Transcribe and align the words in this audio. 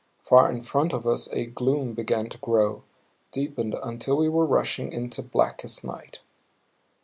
Far 0.23 0.51
in 0.51 0.63
front 0.63 0.93
of 0.93 1.05
us 1.05 1.27
a 1.31 1.45
gloom 1.45 1.93
began 1.93 2.27
to 2.29 2.39
grow; 2.39 2.81
deepened 3.29 3.75
until 3.83 4.17
we 4.17 4.29
were 4.29 4.47
rushing 4.47 4.91
into 4.91 5.21
blackest 5.21 5.83
night. 5.83 6.21